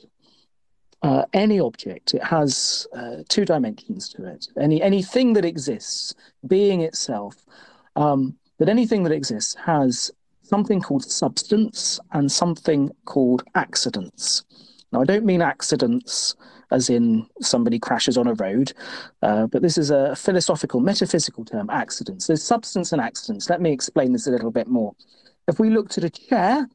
[1.02, 4.48] uh, any object, it has uh, two dimensions to it.
[4.60, 6.14] Any anything that exists,
[6.48, 7.36] being itself,
[7.96, 10.12] um, that anything that exists has
[10.44, 14.44] something called substance and something called accidents.
[14.92, 16.36] Now, I don't mean accidents
[16.72, 18.74] as in somebody crashes on a road.
[19.22, 22.28] Uh, but this is a philosophical, metaphysical term, accidents.
[22.28, 23.50] There's substance and accidents.
[23.50, 24.96] Let me explain this a little bit more.
[25.48, 26.68] If we looked at a chair,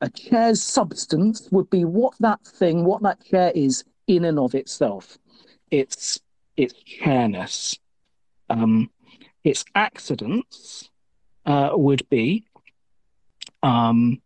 [0.00, 4.54] a chair's substance would be what that thing, what that chair is in and of
[4.54, 5.18] itself.
[5.70, 6.20] It's
[6.56, 7.78] its chairness.
[8.50, 8.90] Um,
[9.44, 10.90] its accidents
[11.46, 12.44] uh, would be
[13.62, 14.20] um,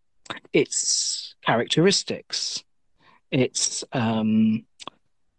[0.52, 2.64] its characteristics,
[3.30, 4.64] its um,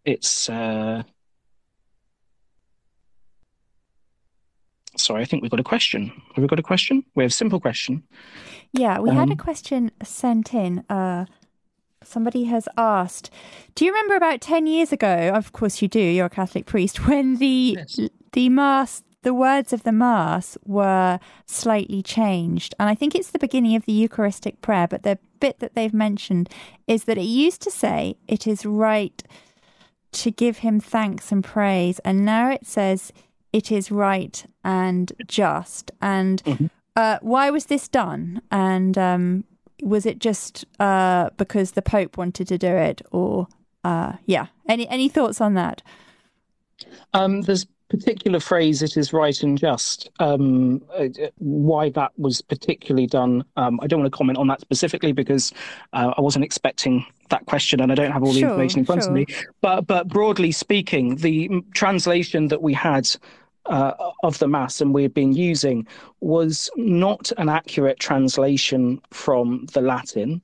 [0.04, 0.48] it's.
[0.48, 1.02] Uh...
[4.96, 6.12] Sorry, I think we've got a question.
[6.34, 7.04] Have we got a question?
[7.16, 8.04] We have a simple question.
[8.72, 10.84] Yeah, we had a Um, question sent in.
[10.88, 11.26] Uh,
[12.02, 13.30] somebody has asked,
[13.74, 15.32] "Do you remember about ten years ago?
[15.34, 15.98] Of course you do.
[16.00, 16.98] You're a Catholic priest.
[17.08, 17.98] When the Yes.
[18.32, 23.38] the mass, the words of the mass were slightly changed, and I think it's the
[23.38, 24.86] beginning of the Eucharistic prayer.
[24.86, 26.48] But the bit that they've mentioned
[26.86, 29.20] is that it used to say, "It is right
[30.14, 33.12] to give him thanks and praise," and now it says,
[33.52, 38.40] "It is right and just." And uh, why was this done?
[38.50, 39.44] And um,
[39.82, 43.48] was it just uh, because the Pope wanted to do it, or
[43.84, 44.46] uh, yeah?
[44.68, 45.82] Any any thoughts on that?
[47.12, 47.66] Um, there's
[47.98, 50.10] particular phrase, it is right and just.
[50.20, 54.60] Um, uh, why that was particularly done, um, I don't want to comment on that
[54.60, 55.52] specifically because
[55.92, 58.84] uh, I wasn't expecting that question and I don't have all the Sure, information in
[58.84, 59.10] front sure.
[59.10, 59.26] of me.
[59.60, 63.08] But, but broadly speaking, the translation that we had
[63.66, 63.92] uh,
[64.22, 65.86] of the Mass and we had been using
[66.20, 70.42] was not an accurate translation from the Latin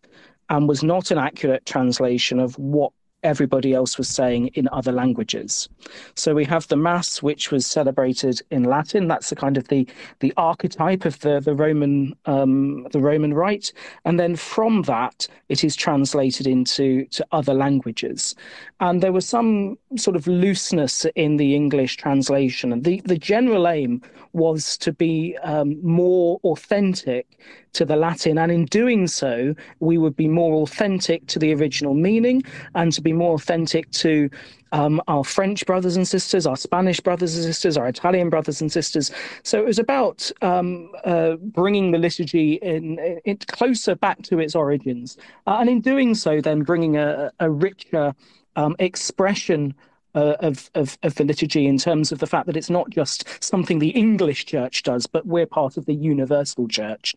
[0.48, 2.92] and was not an accurate translation of what
[3.22, 5.68] everybody else was saying in other languages.
[6.14, 9.08] So we have the Mass, which was celebrated in Latin.
[9.08, 9.88] That's the kind of the
[10.20, 13.72] the archetype of the the Roman um, the Roman rite,
[14.04, 18.34] and then from that it is translated into to other languages.
[18.80, 23.68] And there was some sort of looseness in the English translation, and the the general
[23.68, 24.02] aim
[24.32, 27.26] was to be um, more authentic
[27.72, 31.94] to the Latin, and in doing so, we would be more authentic to the original
[31.94, 32.42] meaning
[32.74, 34.28] and to be more authentic to
[34.72, 38.70] um, our French brothers and sisters, our Spanish brothers and sisters, our Italian brothers and
[38.70, 39.10] sisters.
[39.42, 44.54] So it was about um, uh, bringing the liturgy in, in closer back to its
[44.54, 45.16] origins,
[45.46, 48.14] uh, and in doing so, then bringing a, a richer
[48.56, 49.74] um, expression
[50.14, 53.42] uh, of, of of the liturgy in terms of the fact that it's not just
[53.42, 57.14] something the English Church does, but we're part of the universal Church.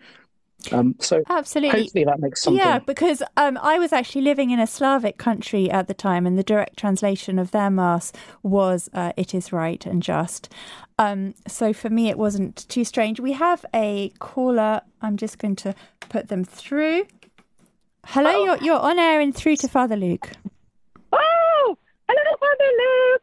[0.71, 1.81] Um, so Absolutely.
[1.81, 2.57] hopefully that makes something.
[2.57, 6.37] Yeah, because um, I was actually living in a Slavic country at the time, and
[6.37, 10.49] the direct translation of their mass was uh, "It is right and just."
[10.99, 13.19] Um, so for me, it wasn't too strange.
[13.19, 14.81] We have a caller.
[15.01, 15.75] I'm just going to
[16.09, 17.07] put them through.
[18.05, 20.29] Hello, you're you're on air and through to Father Luke.
[21.11, 23.21] Oh, hello, Father Luke.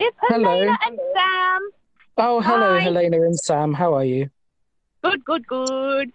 [0.00, 0.48] It's Hello.
[0.48, 1.70] Helena and Sam.
[2.18, 2.80] Oh, hello, Hi.
[2.80, 3.72] Helena and Sam.
[3.72, 4.30] How are you?
[5.02, 6.12] Good, good, good.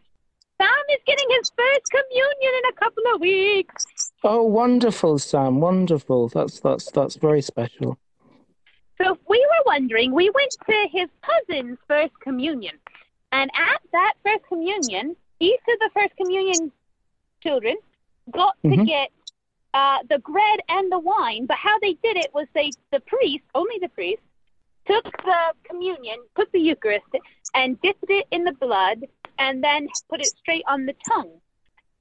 [0.59, 3.85] Sam is getting his first communion in a couple of weeks.
[4.23, 5.59] Oh, wonderful, Sam.
[5.59, 6.29] Wonderful.
[6.29, 7.97] That's that's that's very special.
[8.99, 12.75] So we were wondering, we went to his cousin's first communion.
[13.31, 16.71] And at that first communion, each of the first communion
[17.43, 17.75] children
[18.31, 18.87] got to Mhm.
[18.87, 19.11] get
[19.75, 21.45] uh, the bread and the wine.
[21.45, 24.23] But how they did it was they, the priest, only the priest,
[24.87, 27.05] took the communion, took the Eucharist,
[27.53, 29.05] and dipped it in the blood,
[29.39, 31.31] and then put it straight on the tongue.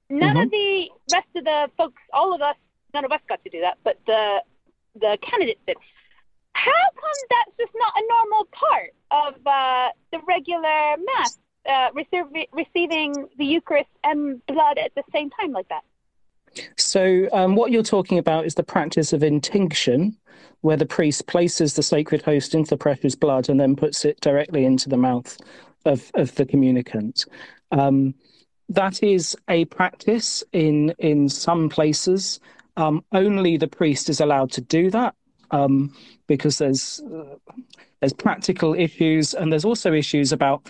[0.09, 2.57] None of the rest of the folks, all of us,
[2.95, 4.43] none of us got to do that, but the
[4.95, 5.77] the candidates did.
[6.53, 12.25] How come that's just not a normal part of uh, the regular mass, uh, receive,
[12.53, 15.83] receiving the Eucharist and blood at the same time like that?
[16.79, 20.17] So, um, what you're talking about is the practice of intinction,
[20.63, 24.19] where the priest places the sacred host into the precious blood and then puts it
[24.21, 25.37] directly into the mouth
[25.87, 27.25] of, of the communicant.
[27.73, 28.15] Um,
[28.69, 32.41] that is a practice in in some places.
[32.77, 35.15] Um, only the priest is allowed to do that
[35.51, 35.95] um,
[36.27, 37.37] because there's uh,
[38.01, 40.69] there's practical issues and there's also issues about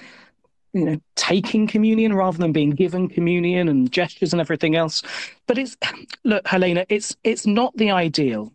[0.73, 5.03] you know taking communion rather than being given communion and gestures and everything else.
[5.47, 5.77] But it's
[6.25, 8.53] look, Helena, it's it's not the ideal,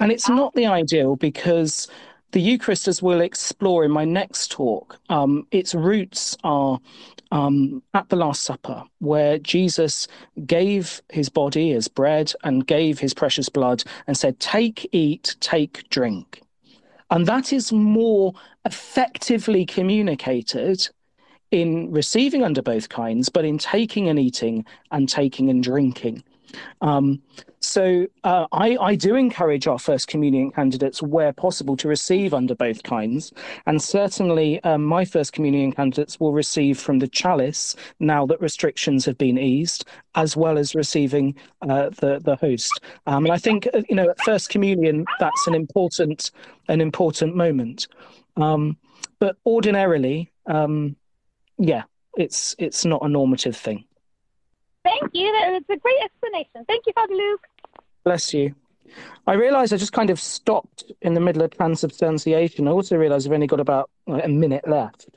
[0.00, 1.88] and it's not the ideal because
[2.32, 6.78] the Eucharist, as we'll explore in my next talk, um, its roots are
[7.30, 10.08] um, at the Last Supper, where Jesus
[10.46, 15.88] gave his body as bread and gave his precious blood and said, Take, eat, take,
[15.88, 16.42] drink.
[17.10, 18.34] And that is more
[18.66, 20.86] effectively communicated
[21.50, 26.22] in receiving under both kinds, but in taking and eating and taking and drinking.
[26.82, 27.22] Um,
[27.60, 32.54] so uh, I, I do encourage our first communion candidates, where possible, to receive under
[32.54, 33.32] both kinds.
[33.66, 39.04] And certainly, um, my first communion candidates will receive from the chalice now that restrictions
[39.06, 39.84] have been eased,
[40.14, 42.80] as well as receiving uh, the the host.
[43.06, 46.30] Um, and I think uh, you know, at first communion, that's an important
[46.68, 47.88] an important moment.
[48.36, 48.76] Um,
[49.18, 50.96] but ordinarily, um,
[51.58, 51.82] yeah,
[52.16, 53.84] it's it's not a normative thing.
[54.88, 55.32] Thank you.
[55.32, 56.64] That- That's a great explanation.
[56.66, 57.46] Thank you, Father Luke.
[58.04, 58.54] Bless you.
[59.26, 62.66] I realised I just kind of stopped in the middle of transubstantiation.
[62.66, 65.08] I also realised I've only got about like, a minute left.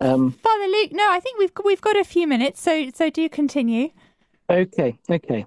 [0.00, 3.28] Um, Father Luke, no, I think we've we've got a few minutes, so so do
[3.28, 3.90] continue.
[4.50, 5.44] Okay, okay.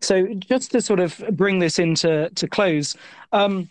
[0.00, 2.96] So just to sort of bring this into to close,
[3.32, 3.68] um,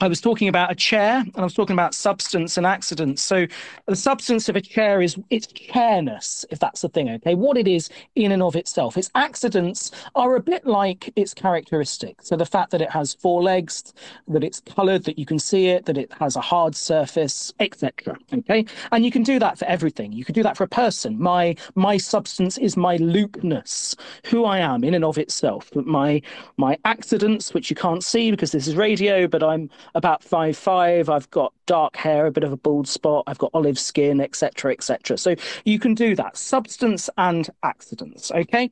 [0.00, 3.22] I was talking about a chair and I was talking about substance and accidents.
[3.22, 3.46] So
[3.86, 7.34] the substance of a chair is its chairness, if that's the thing, okay?
[7.34, 8.96] What it is in and of itself.
[8.96, 12.28] Its accidents are a bit like its characteristics.
[12.28, 13.94] So the fact that it has four legs,
[14.28, 18.16] that it's coloured, that you can see it, that it has a hard surface, etc.
[18.32, 18.66] Okay?
[18.90, 20.12] And you can do that for everything.
[20.12, 21.20] You can do that for a person.
[21.20, 23.94] My my substance is my Lukeness,
[24.26, 25.70] who I am in and of itself.
[25.74, 26.20] My
[26.56, 31.08] my accidents, which you can't see because this is radio, but I'm about five five.
[31.08, 33.24] I've got dark hair, a bit of a bald spot.
[33.26, 35.18] I've got olive skin, etc., etc.
[35.18, 36.36] So you can do that.
[36.36, 38.30] Substance and accidents.
[38.30, 38.70] Okay,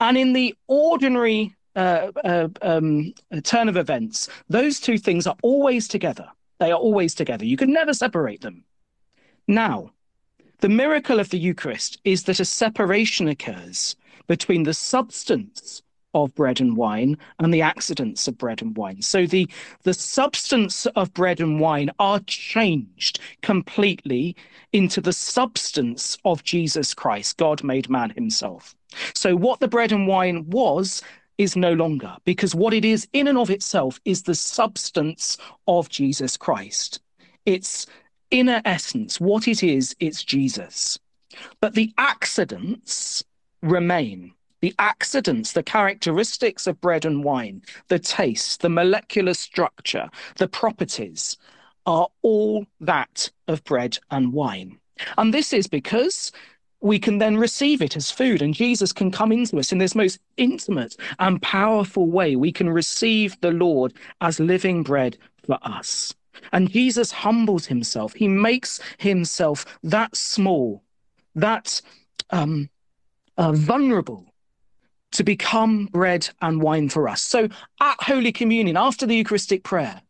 [0.00, 5.88] and in the ordinary uh, uh, um, turn of events, those two things are always
[5.88, 6.28] together.
[6.58, 7.44] They are always together.
[7.44, 8.64] You can never separate them.
[9.48, 9.90] Now,
[10.60, 13.96] the miracle of the Eucharist is that a separation occurs
[14.28, 15.82] between the substance
[16.14, 19.02] of bread and wine and the accidents of bread and wine.
[19.02, 19.48] So the,
[19.82, 24.36] the substance of bread and wine are changed completely
[24.72, 28.74] into the substance of Jesus Christ, God made man himself.
[29.14, 31.02] So what the bread and wine was
[31.38, 35.88] is no longer, because what it is in and of itself is the substance of
[35.88, 37.00] Jesus Christ.
[37.46, 37.86] Its
[38.30, 40.98] inner essence, what it is, it's Jesus.
[41.60, 43.24] But the accidents
[43.62, 50.48] remain the accidents, the characteristics of bread and wine, the taste, the molecular structure, the
[50.48, 51.36] properties
[51.84, 54.78] are all that of bread and wine.
[55.18, 56.30] And this is because
[56.80, 59.96] we can then receive it as food, and Jesus can come into us in this
[59.96, 62.36] most intimate and powerful way.
[62.36, 66.14] We can receive the Lord as living bread for us.
[66.52, 70.82] And Jesus humbles himself, he makes himself that small,
[71.34, 71.82] that
[72.30, 72.70] um,
[73.36, 74.31] uh, vulnerable
[75.12, 77.22] to become bread and wine for us.
[77.22, 77.48] So
[77.80, 80.02] at Holy Communion, after the Eucharistic prayer,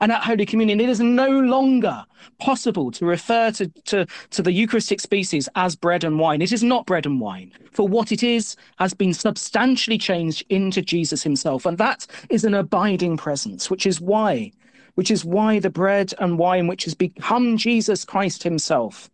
[0.00, 2.04] and at Holy Communion, it is no longer
[2.38, 6.40] possible to refer to, to, to the Eucharistic species as bread and wine.
[6.40, 10.82] It is not bread and wine, for what it is has been substantially changed into
[10.82, 11.66] Jesus himself.
[11.66, 14.52] And that is an abiding presence, which is why,
[14.94, 19.10] which is why the bread and wine, which has become Jesus Christ himself,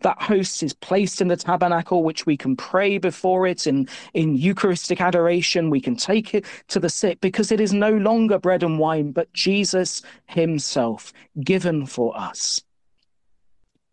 [0.00, 4.36] that host is placed in the tabernacle, which we can pray before it in, in
[4.36, 5.70] Eucharistic adoration.
[5.70, 9.12] We can take it to the sick because it is no longer bread and wine,
[9.12, 12.62] but Jesus himself given for us.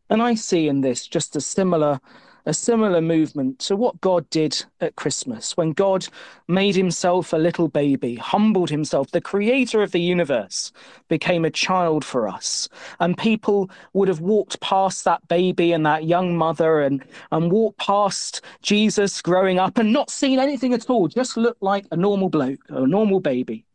[0.10, 2.00] And I see in this just a similar
[2.46, 6.08] a similar movement to what God did at Christmas when God
[6.48, 9.12] made himself a little baby, humbled himself.
[9.12, 10.72] The creator of the universe
[11.08, 12.68] became a child for us.
[13.00, 17.80] And people would have walked past that baby and that young mother and, and walked
[17.80, 22.30] past Jesus growing up and not seen anything at all, just looked like a normal
[22.30, 23.66] bloke, a normal baby.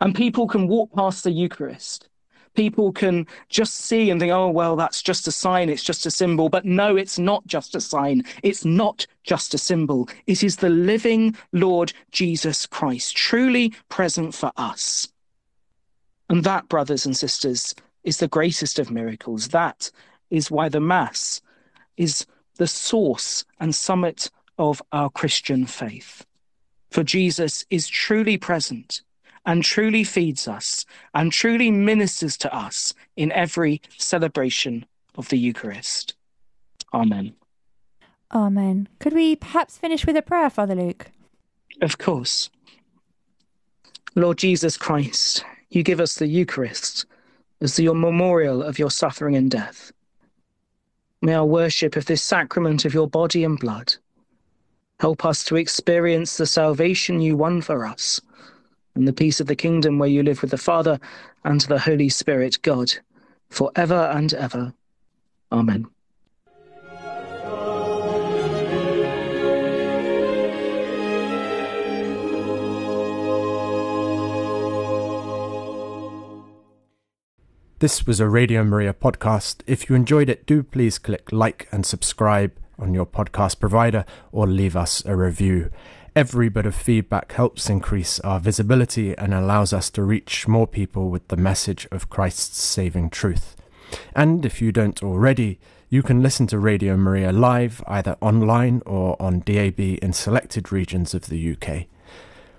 [0.00, 2.08] And people can walk past the Eucharist
[2.56, 6.10] people can just see and think, oh, well, that's just a sign, it's just a
[6.10, 6.48] symbol.
[6.48, 10.08] But no, it's not just a sign, it's not just a symbol.
[10.26, 15.08] It is the living Lord Jesus Christ, truly present for us.
[16.28, 19.48] And that, brothers and sisters, is the greatest of miracles.
[19.48, 19.90] That
[20.30, 21.40] is why the Mass
[21.96, 22.26] is
[22.56, 26.24] the source and summit of our Christian faith.
[26.90, 29.02] For Jesus is truly present
[29.46, 30.84] and truly feeds us
[31.14, 34.84] and truly ministers to us in every celebration
[35.14, 36.14] of the Eucharist.
[36.92, 37.34] Amen.
[38.34, 38.88] Amen.
[38.98, 41.10] Could we perhaps finish with a prayer, Father Luke?
[41.80, 42.50] Of course.
[44.16, 47.06] Lord Jesus Christ, you give us the Eucharist
[47.60, 49.92] as your memorial of your suffering and death.
[51.22, 53.94] May our worship of this sacrament of your body and blood
[55.00, 58.20] help us to experience the salvation you won for us
[58.96, 60.98] and the peace of the kingdom where you live with the Father
[61.44, 62.94] and the Holy Spirit, God,
[63.50, 64.72] for ever and ever.
[65.52, 65.86] Amen.
[77.78, 79.60] This was a Radio Maria podcast.
[79.66, 84.46] If you enjoyed it, do please click like and subscribe on your podcast provider or
[84.46, 85.70] leave us a review.
[86.16, 91.10] Every bit of feedback helps increase our visibility and allows us to reach more people
[91.10, 93.54] with the message of Christ's saving truth.
[94.14, 95.60] And if you don't already,
[95.90, 101.12] you can listen to Radio Maria live either online or on DAB in selected regions
[101.12, 101.84] of the UK.